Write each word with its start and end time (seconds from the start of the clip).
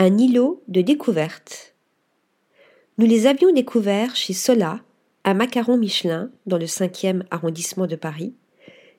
un 0.00 0.16
îlot 0.16 0.62
de 0.68 0.80
découverte. 0.80 1.74
Nous 2.98 3.06
les 3.06 3.26
avions 3.26 3.52
découverts 3.52 4.14
chez 4.14 4.32
Sola, 4.32 4.80
un 5.24 5.34
macaron 5.34 5.76
Michelin 5.76 6.30
dans 6.46 6.56
le 6.56 6.66
5e 6.66 7.24
arrondissement 7.32 7.88
de 7.88 7.96
Paris, 7.96 8.32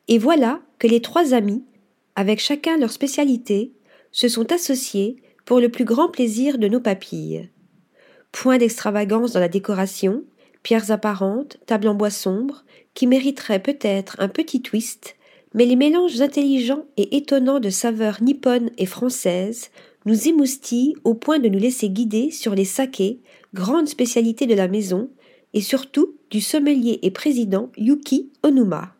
et 0.10 0.18
voilà 0.18 0.60
que 0.78 0.88
les 0.88 1.02
trois 1.02 1.34
amis, 1.34 1.64
avec 2.18 2.42
chacun 2.42 2.78
leur 2.78 2.92
spécialité, 2.92 3.72
se 4.12 4.28
sont 4.28 4.52
associés 4.52 5.24
pour 5.46 5.62
le 5.62 5.70
plus 5.70 5.86
grand 5.86 6.10
plaisir 6.10 6.58
de 6.58 6.67
nos 6.67 6.81
papilles. 6.81 7.50
Point 8.34 8.58
d'extravagance 8.58 9.31
dans 9.31 9.40
la 9.40 9.47
décoration, 9.47 10.26
pierres 10.63 10.92
apparentes, 10.92 11.60
table 11.66 11.88
en 11.88 11.96
bois 11.96 12.10
sombre, 12.10 12.66
qui 12.94 13.08
mériterait 13.08 13.63
peut-être 13.63 14.18
un 14.20 14.28
petit 14.28 14.62
twist, 14.62 15.16
mais 15.54 15.66
les 15.66 15.76
mélanges 15.76 16.22
intelligents 16.22 16.86
et 16.98 17.18
étonnants 17.18 17.59
de 17.59 17.70
saveurs 17.70 18.22
nippones 18.22 18.70
et 18.77 18.86
françaises 18.86 19.72
nous 20.05 20.27
émoustillent 20.27 20.95
au 21.04 21.14
point 21.14 21.40
de 21.40 21.50
nous 21.50 21.59
laisser 21.59 21.90
guider 21.90 22.32
sur 22.32 22.56
les 22.56 22.66
sakés, 22.66 23.20
grande 23.54 23.88
spécialité 23.88 24.46
de 24.46 24.56
la 24.56 24.68
maison, 24.68 25.09
et 25.54 25.62
surtout 25.62 26.16
du 26.30 26.42
sommelier 26.42 27.00
et 27.02 27.12
président 27.12 27.72
Yuki 27.78 28.30
Onuma. 28.44 28.96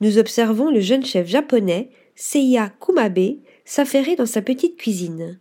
Nous 0.00 0.18
observons 0.18 0.70
le 0.70 0.80
jeune 0.80 1.04
chef 1.04 1.26
japonais, 1.26 1.90
Seiya 2.14 2.70
Kumabe, 2.80 3.38
s'affairer 3.64 4.14
dans 4.14 4.26
sa 4.26 4.42
petite 4.42 4.76
cuisine. 4.76 5.38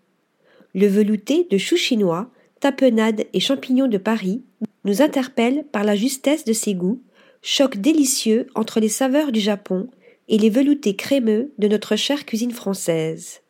Le 0.73 0.87
velouté 0.87 1.47
de 1.49 1.57
choux 1.57 1.77
chinois, 1.77 2.29
tapenade 2.59 3.25
et 3.33 3.39
champignons 3.39 3.87
de 3.87 3.97
Paris 3.97 4.41
nous 4.83 5.01
interpelle 5.01 5.65
par 5.71 5.83
la 5.83 5.95
justesse 5.95 6.45
de 6.45 6.53
ses 6.53 6.73
goûts, 6.73 7.01
choc 7.47 7.77
délicieux 7.77 8.47
entre 8.55 8.79
les 8.79 8.89
saveurs 8.89 9.31
du 9.31 9.39
Japon 9.39 9.87
et 10.27 10.39
les 10.39 10.49
veloutés 10.49 10.95
crémeux 10.95 11.51
de 11.59 11.67
notre 11.67 11.95
chère 11.95 12.25
cuisine 12.25 12.51
française. 12.51 13.41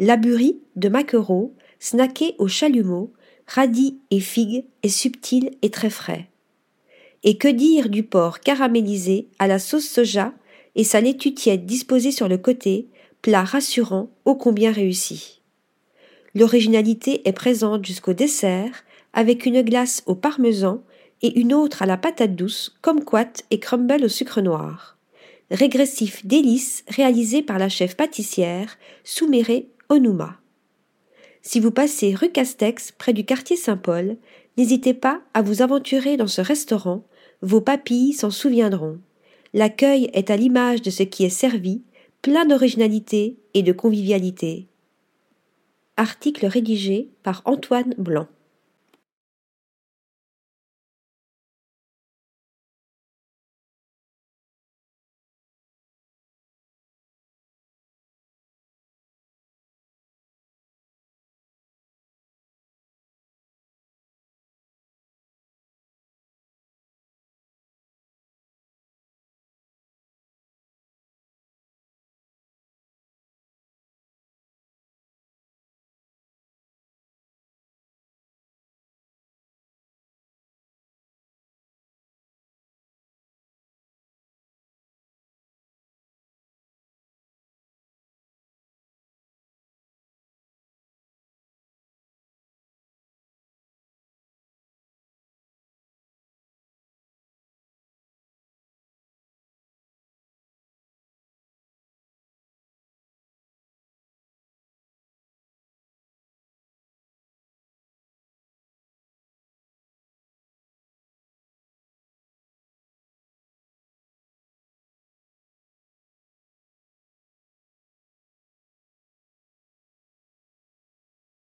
Laburi 0.00 0.58
de 0.74 0.88
maquereau, 0.88 1.54
snacké 1.78 2.34
au 2.38 2.48
chalumeau, 2.48 3.12
radis 3.46 3.96
et 4.10 4.18
figues 4.18 4.64
est 4.82 4.88
subtil 4.88 5.52
et 5.62 5.70
très 5.70 5.88
frais. 5.88 6.30
Et 7.22 7.38
que 7.38 7.46
dire 7.46 7.90
du 7.90 8.02
porc 8.02 8.40
caramélisé 8.40 9.28
à 9.38 9.46
la 9.46 9.60
sauce 9.60 9.88
soja 9.88 10.34
et 10.74 10.82
sa 10.82 11.00
laitue 11.00 11.32
tiède 11.32 11.64
disposée 11.64 12.10
sur 12.10 12.26
le 12.26 12.38
côté, 12.38 12.88
plat 13.22 13.44
rassurant 13.44 14.10
ô 14.24 14.34
combien 14.34 14.72
réussi. 14.72 15.42
L'originalité 16.34 17.22
est 17.28 17.32
présente 17.32 17.86
jusqu'au 17.86 18.14
dessert, 18.14 18.82
avec 19.12 19.46
une 19.46 19.62
glace 19.62 20.02
au 20.06 20.16
parmesan 20.16 20.82
et 21.22 21.38
une 21.38 21.54
autre 21.54 21.82
à 21.82 21.86
la 21.86 21.96
patate 21.96 22.34
douce, 22.34 22.76
comme 22.80 23.04
quat 23.04 23.32
et 23.50 23.58
crumble 23.60 24.04
au 24.04 24.08
sucre 24.08 24.40
noir. 24.40 24.96
Régressif 25.50 26.24
délice 26.26 26.84
réalisé 26.88 27.42
par 27.42 27.58
la 27.58 27.68
chef 27.68 27.96
pâtissière 27.96 28.78
Souméré 29.04 29.68
Onuma. 29.88 30.38
Si 31.42 31.60
vous 31.60 31.70
passez 31.70 32.14
rue 32.14 32.30
Castex, 32.30 32.92
près 32.92 33.12
du 33.12 33.24
quartier 33.24 33.56
Saint-Paul, 33.56 34.16
n'hésitez 34.56 34.94
pas 34.94 35.20
à 35.34 35.42
vous 35.42 35.60
aventurer 35.60 36.16
dans 36.16 36.28
ce 36.28 36.40
restaurant, 36.40 37.04
vos 37.42 37.60
papilles 37.60 38.12
s'en 38.12 38.30
souviendront. 38.30 38.98
L'accueil 39.52 40.08
est 40.14 40.30
à 40.30 40.36
l'image 40.36 40.80
de 40.82 40.90
ce 40.90 41.02
qui 41.02 41.24
est 41.24 41.28
servi, 41.28 41.82
plein 42.22 42.46
d'originalité 42.46 43.36
et 43.54 43.62
de 43.62 43.72
convivialité. 43.72 44.66
Article 45.96 46.46
rédigé 46.46 47.10
par 47.22 47.42
Antoine 47.44 47.94
Blanc. 47.98 48.28